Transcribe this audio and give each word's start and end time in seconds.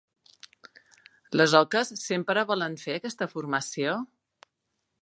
Les 1.39 1.53
oques 1.59 1.93
sempre 2.05 2.47
volen 2.53 2.79
fent 2.87 2.99
aquesta 3.03 3.31
formació? 3.37 3.97